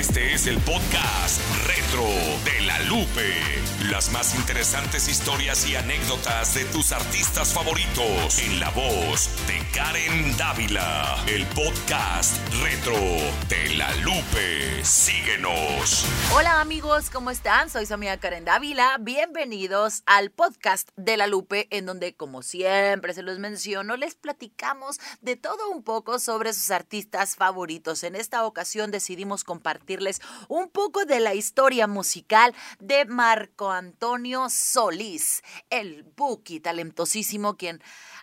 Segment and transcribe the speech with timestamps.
[0.00, 1.42] Este es el podcast
[1.90, 2.06] retro
[2.44, 3.34] de la Lupe.
[3.90, 10.36] Las más interesantes historias y anécdotas de tus artistas favoritos en la voz de Karen
[10.36, 11.24] Dávila.
[11.26, 12.94] El podcast retro
[13.48, 14.84] de la Lupe.
[14.84, 16.04] Síguenos.
[16.34, 17.70] Hola amigos, ¿cómo están?
[17.70, 18.98] Soy su amiga Karen Dávila.
[19.00, 25.00] Bienvenidos al podcast de la Lupe, en donde, como siempre se los menciono, les platicamos
[25.22, 28.04] de todo un poco sobre sus artistas favoritos.
[28.04, 35.42] En esta ocasión decidimos compartirles un poco de la historia musical de Marco Antonio Solís,
[35.70, 37.82] el Buki talentosísimo quien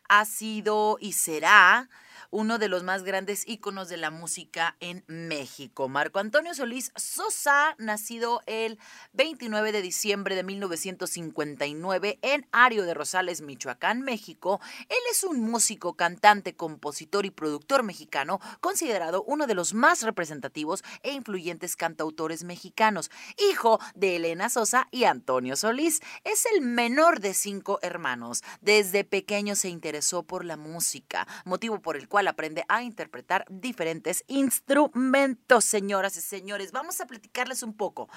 [0.10, 1.90] ha sido y será
[2.32, 5.88] uno de los más grandes íconos de la música en México.
[5.88, 8.80] Marco Antonio Solís Sosa, nacido el
[9.14, 14.60] 29 de diciembre de 1959 en Ario de Rosales, Michoacán, México.
[14.90, 20.84] Él es un músico, cantante, compositor y productor mexicano, considerado uno de los más representativos
[21.04, 23.10] e influyentes cantautores mexicanos.
[23.52, 28.44] Hijo de Elena Sosa y Antonio Solís, es el menor de cinco hermanos.
[28.62, 34.24] Desde pequeño se interesó por la música, motivo por el cual aprende a interpretar diferentes
[34.28, 36.72] instrumentos, señoras y señores.
[36.72, 38.10] Vamos a platicarles un poco.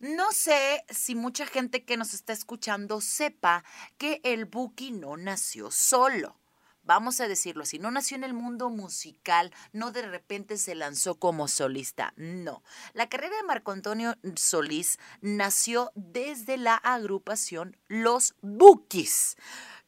[0.00, 3.62] No sé si mucha gente que nos está escuchando sepa
[3.98, 6.40] que el Buki no nació solo.
[6.82, 11.16] Vamos a decirlo así, no nació en el mundo musical, no de repente se lanzó
[11.16, 12.62] como solista, no.
[12.94, 19.36] La carrera de Marco Antonio Solís nació desde la agrupación Los Bukis.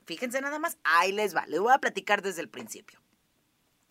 [0.04, 3.00] Fíjense nada más, ahí les va, les voy a platicar desde el principio.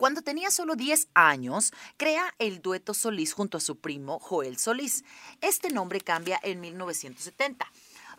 [0.02, 5.04] Cuando tenía solo 10 años, crea el dueto Solís junto a su primo Joel Solís.
[5.40, 7.70] Este nombre cambia en 1970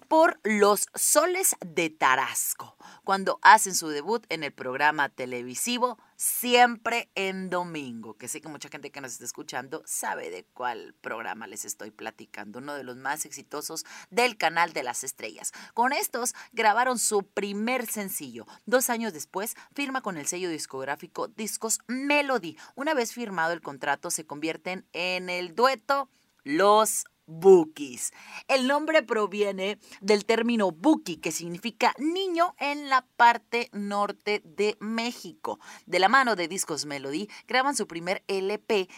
[0.08, 7.50] por Los Soles de Tarasco, cuando hacen su debut en el programa televisivo Siempre en
[7.50, 11.66] Domingo, que sé que mucha gente que nos está escuchando sabe de cuál programa les
[11.66, 15.52] estoy platicando, uno de los más exitosos del canal de las estrellas.
[15.74, 18.46] Con estos grabaron su primer sencillo.
[18.66, 22.56] Dos años después firma con el sello discográfico Discos Melody.
[22.76, 26.10] Una vez firmado el contrato se convierten en el dueto
[26.46, 28.12] Los Bukis.
[28.48, 35.60] El nombre proviene del término Buki, que significa niño en la parte norte de México.
[35.86, 38.90] De la mano de Discos Melody, graban su primer LP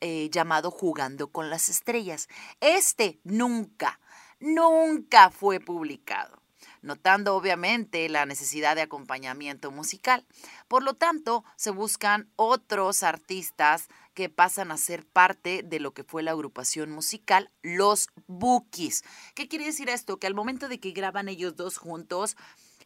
[0.00, 2.28] eh, llamado Jugando con las Estrellas.
[2.60, 4.00] Este nunca,
[4.40, 6.44] nunca fue publicado
[6.84, 10.24] notando obviamente la necesidad de acompañamiento musical.
[10.68, 16.04] Por lo tanto, se buscan otros artistas que pasan a ser parte de lo que
[16.04, 19.02] fue la agrupación musical Los Bookies.
[19.34, 20.18] ¿Qué quiere decir esto?
[20.18, 22.36] Que al momento de que graban ellos dos juntos,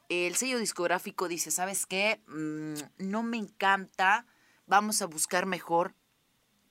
[0.08, 2.22] el sello discográfico dice, ¿sabes qué?
[2.26, 4.26] Mm, no me encanta,
[4.66, 5.94] vamos a buscar mejor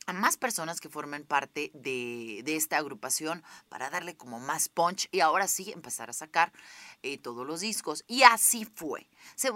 [0.07, 5.19] a más personas que formen parte de, esta agrupación para darle como más punch y
[5.19, 6.51] ahora sí empezar a sacar
[7.03, 8.03] eh, todos los discos.
[8.07, 9.07] Y así fue.
[9.35, 9.49] Se,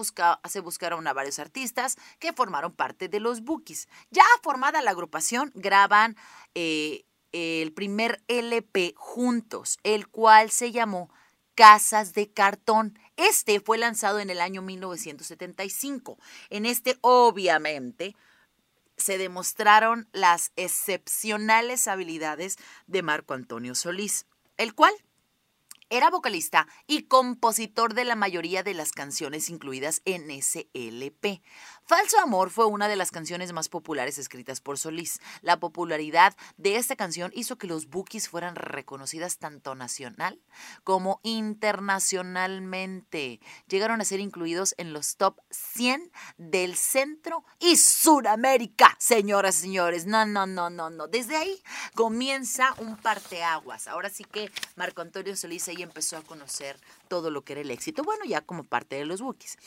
[0.50, 3.88] se buscaron a varios artistas que formaron parte de los Bookies.
[4.12, 6.18] Ya formada la agrupación, graban
[6.54, 11.10] eh, el primer LP juntos, el cual se llamó
[11.56, 13.00] Casas de Cartón.
[13.16, 16.18] Este fue lanzado en el año 1975.
[16.50, 18.18] En este, obviamente,
[19.02, 22.58] se demostraron las excepcionales habilidades
[22.88, 24.26] de Marco Antonio Solís,
[24.58, 24.94] el cual
[25.91, 31.41] era vocalista y compositor de la mayoría de las canciones incluidas en ese LP.
[31.85, 35.19] Falso Amor fue una de las canciones más populares escritas por Solís.
[35.41, 40.40] La popularidad de esta canción hizo que los Bookies fueran reconocidas tanto nacional
[40.85, 43.41] como internacionalmente.
[43.68, 50.06] Llegaron a ser incluidos en los top 100 del Centro y Suramérica, señoras y señores.
[50.06, 51.08] No, no, no, no, no.
[51.08, 51.62] Desde ahí
[51.94, 53.90] comienza un parteaguas.
[53.90, 58.03] Ahora sí que Marco Antonio Solís empezó a conocer todo lo que era el éxito,
[58.03, 59.58] bueno, ya como parte de los Bookies.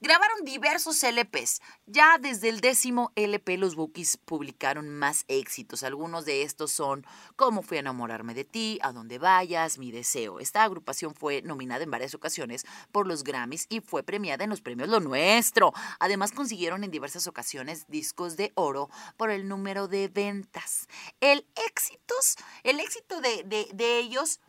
[0.00, 1.60] Grabaron diversos LPs.
[1.86, 5.82] Ya desde el décimo LP los Bookies publicaron más éxitos.
[5.82, 7.06] Algunos de estos son
[7.36, 10.40] Cómo fui a enamorarme de ti, A dónde vayas, Mi deseo.
[10.40, 14.60] Esta agrupación fue nominada en varias ocasiones por los Grammys y fue premiada en los
[14.60, 15.72] premios Lo Nuestro.
[16.00, 20.88] Además consiguieron en diversas ocasiones discos de oro por el número de ventas.
[21.20, 24.40] El éxitos, el éxito de, de ellos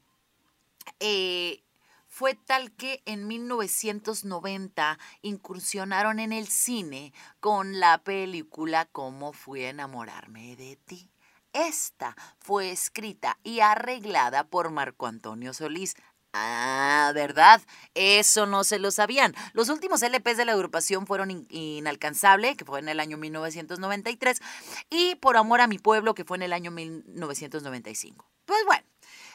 [0.99, 1.63] eh,
[2.07, 9.69] fue tal que en 1990 incursionaron en el cine con la película Cómo fui a
[9.69, 11.09] enamorarme de ti.
[11.53, 15.95] Esta fue escrita y arreglada por Marco Antonio Solís.
[16.33, 17.61] Ah, ¿verdad?
[17.95, 19.33] Eso no se lo sabían.
[19.53, 24.41] Los últimos LPs de la agrupación fueron Inalcanzable, que fue en el año 1993,
[24.89, 28.29] y Por Amor a mi Pueblo, que fue en el año 1995.
[28.45, 28.83] Pues bueno,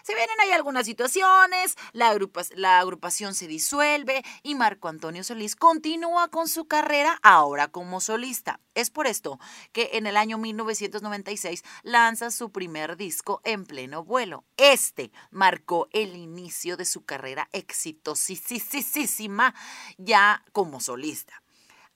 [0.04, 2.14] se vienen ahí algunas situaciones, la,
[2.56, 8.60] la agrupación se disuelve y Marco Antonio Solís continúa con su carrera ahora como solista.
[8.74, 9.38] Es por esto
[9.72, 14.44] que en el año 1996 lanza su primer disco en pleno vuelo.
[14.58, 19.54] Este marcó el inicio de su carrera exitosísima
[19.96, 21.43] ya como solista.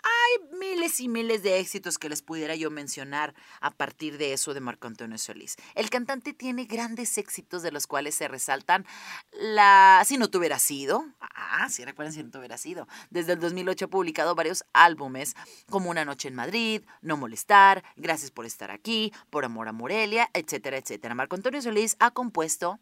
[0.02, 4.54] Hay miles y miles de éxitos que les pudiera yo mencionar a partir de eso
[4.54, 5.56] de Marco Antonio Solís.
[5.74, 8.86] El cantante tiene grandes éxitos de los cuales se resaltan
[9.32, 11.04] la Si no tuviera sido.
[11.20, 12.86] Ah, sí, recuerden Si no tuviera sido.
[13.10, 15.34] Desde el 2008 ha publicado varios álbumes
[15.68, 20.30] como Una noche en Madrid, No molestar, Gracias por estar aquí, Por amor a Morelia,
[20.32, 21.14] etcétera, etcétera.
[21.14, 22.78] Marco Antonio Solís ha compuesto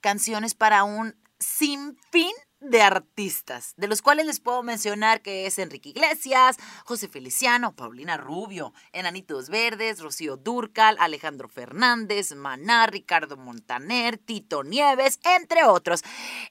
[0.00, 2.32] canciones para un sinfín
[2.70, 8.16] de artistas, de los cuales les puedo mencionar que es Enrique Iglesias, José Feliciano, Paulina
[8.16, 16.02] Rubio, Enanitos Verdes, Rocío Durcal, Alejandro Fernández, Maná, Ricardo Montaner, Tito Nieves, entre otros.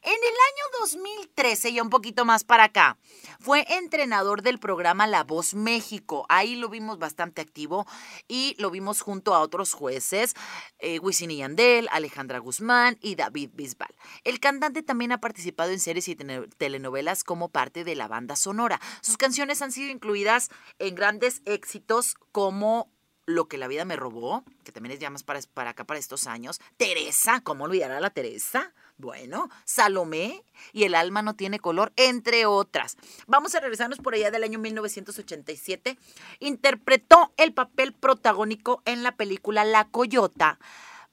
[0.02, 2.98] En el año 2013 y un poquito más para acá,
[3.40, 6.26] fue entrenador del programa La Voz México.
[6.30, 7.86] Ahí lo vimos bastante activo
[8.28, 10.34] y lo vimos junto a otros jueces,
[10.80, 13.94] eh, Wisin y Yandel, Alejandra Guzmán y David Bisbal.
[14.24, 18.80] El cantante también ha participado en series y telenovelas como parte de la banda sonora.
[19.02, 20.50] Sus canciones han sido incluidas
[20.80, 22.90] en grandes éxitos como
[23.26, 26.00] lo que la vida me robó, que también es ya más para, para acá, para
[26.00, 26.62] estos años.
[26.78, 28.74] Teresa, ¿cómo olvidar a la Teresa?
[28.98, 32.96] Bueno, Salomé y El alma no tiene color, entre otras.
[33.28, 35.98] Vamos a regresarnos por allá del año 1987.
[36.40, 40.60] Interpretó el papel protagónico en la película La Coyota.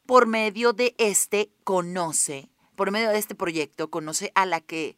[0.07, 4.97] Por medio de este, conoce por medio de este proyecto conoce a la que,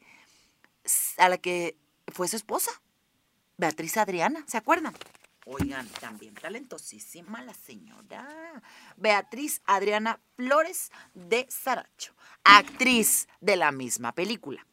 [1.18, 1.76] a la que
[2.12, 2.70] fue su esposa,
[3.56, 4.94] Beatriz Adriana, ¿se acuerdan?
[5.46, 8.62] Oigan, también talentosísima la señora
[8.96, 14.66] Beatriz Adriana Flores de Saracho, actriz de la misma película.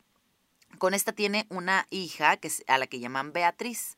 [0.77, 3.98] Con esta tiene una hija que, a la que llaman Beatriz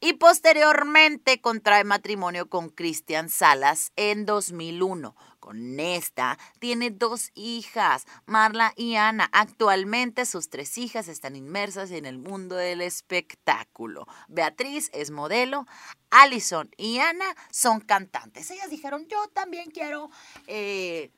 [0.00, 5.14] y posteriormente contrae matrimonio con Cristian Salas en 2001.
[5.38, 9.28] Con esta tiene dos hijas, Marla y Ana.
[9.32, 14.06] Actualmente sus tres hijas están inmersas en el mundo del espectáculo.
[14.28, 15.66] Beatriz es modelo,
[16.10, 18.50] Allison y Ana son cantantes.
[18.50, 20.10] Ellas dijeron, yo también quiero...
[20.46, 21.10] Eh,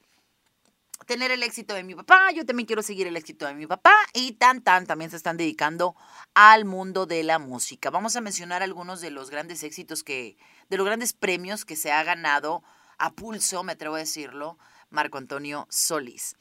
[1.04, 3.94] tener el éxito de mi papá, yo también quiero seguir el éxito de mi papá
[4.12, 5.94] y tan tan también se están dedicando
[6.34, 7.90] al mundo de la música.
[7.90, 10.36] Vamos a mencionar algunos de los grandes éxitos que,
[10.68, 12.62] de los grandes premios que se ha ganado
[12.98, 14.58] a pulso, me atrevo a decirlo,
[14.90, 16.36] Marco Antonio Solís.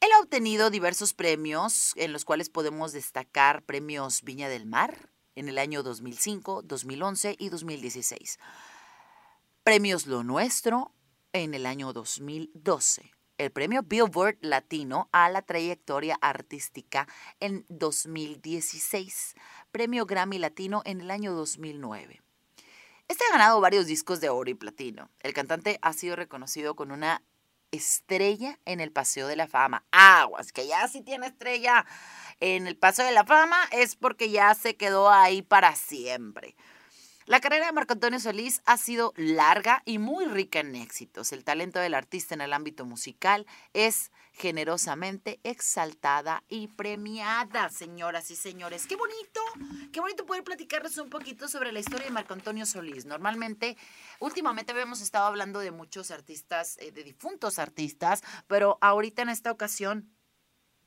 [0.00, 5.48] Él ha obtenido diversos premios en los cuales podemos destacar premios Viña del Mar en
[5.48, 8.38] el año 2005, 2011 y 2016.
[9.64, 10.92] Premios Lo Nuestro
[11.32, 13.14] en el año 2012
[13.44, 17.06] el premio Billboard Latino a la trayectoria artística
[17.40, 19.34] en 2016,
[19.70, 22.22] premio Grammy Latino en el año 2009.
[23.06, 25.10] Este ha ganado varios discos de oro y platino.
[25.20, 27.22] El cantante ha sido reconocido con una
[27.70, 29.84] estrella en el Paseo de la Fama.
[29.90, 31.84] Aguas, que ya si tiene estrella
[32.40, 36.56] en el Paseo de la Fama es porque ya se quedó ahí para siempre.
[37.26, 41.32] La carrera de Marco Antonio Solís ha sido larga y muy rica en éxitos.
[41.32, 48.36] El talento del artista en el ámbito musical es generosamente exaltada y premiada, señoras y
[48.36, 48.86] señores.
[48.86, 49.40] Qué bonito,
[49.90, 53.06] qué bonito poder platicarles un poquito sobre la historia de Marco Antonio Solís.
[53.06, 53.78] Normalmente,
[54.20, 59.50] últimamente habíamos estado hablando de muchos artistas, eh, de difuntos artistas, pero ahorita en esta
[59.50, 60.14] ocasión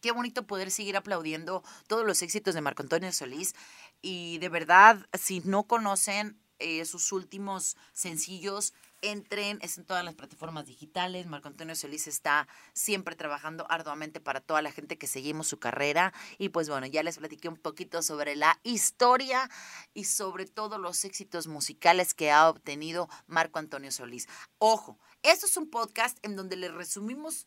[0.02, 3.56] Qué bonito poder seguir aplaudiendo todos los éxitos de Marco Antonio Solís.
[4.02, 10.16] Y de verdad, si no conocen eh, sus últimos sencillos, entren, es en todas las
[10.16, 11.28] plataformas digitales.
[11.28, 16.14] Marco Antonio Solís está siempre trabajando arduamente para toda la gente que seguimos su carrera.
[16.38, 19.50] Y pues bueno, ya les platiqué un poquito sobre la historia
[19.94, 24.28] y sobre todos los éxitos musicales que ha obtenido Marco Antonio Solís.
[24.58, 27.46] Ojo, esto es un podcast en donde les resumimos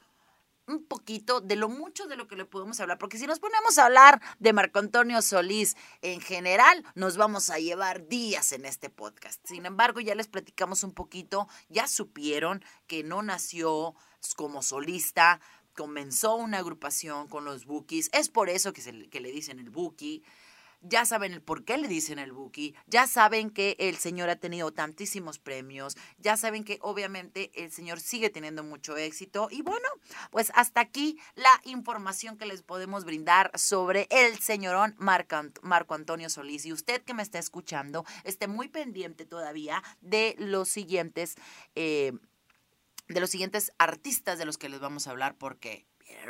[0.71, 3.79] un poquito de lo mucho de lo que le podemos hablar, porque si nos ponemos
[3.79, 8.91] a hablar de Marco Antonio Solís en general, nos vamos a llevar días en este
[8.91, 9.45] podcast.
[9.47, 13.95] Sin embargo, ya les platicamos un poquito, ya supieron que no nació
[14.37, 15.41] como solista,
[15.75, 19.71] comenzó una agrupación con los Bookies, es por eso que, se, que le dicen el
[19.71, 20.23] Bookie.
[20.81, 24.37] Ya saben el por qué le dicen el Buki, ya saben que el señor ha
[24.37, 29.89] tenido tantísimos premios, ya saben que obviamente el señor sigue teniendo mucho éxito y bueno,
[30.31, 36.67] pues hasta aquí la información que les podemos brindar sobre el señorón Marco, Antonio Solís.
[36.67, 41.37] Y usted que me está escuchando, esté muy pendiente todavía de los siguientes...
[41.75, 42.13] Eh,
[43.09, 45.85] de los siguientes artistas de los que les vamos a hablar porque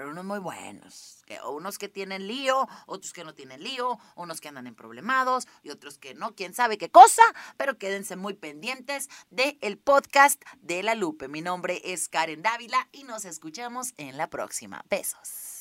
[0.07, 4.67] unos muy buenos, unos que tienen lío, otros que no tienen lío, unos que andan
[4.67, 7.23] en problemados y otros que no, quién sabe qué cosa,
[7.57, 11.29] pero quédense muy pendientes del el podcast de La Lupe.
[11.29, 14.85] Mi nombre es Karen Dávila y nos escuchamos en la próxima.
[14.89, 15.60] Besos.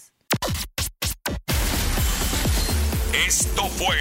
[3.13, 3.97] Esto fue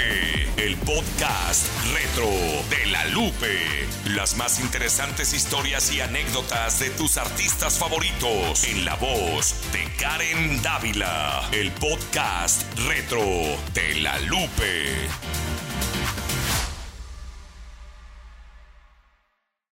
[0.59, 2.29] el podcast retro
[2.69, 3.87] de la Lupe.
[4.05, 10.61] Las más interesantes historias y anécdotas de tus artistas favoritos en la voz de Karen
[10.61, 11.49] Dávila.
[11.53, 13.25] El podcast retro
[13.73, 15.09] de la Lupe.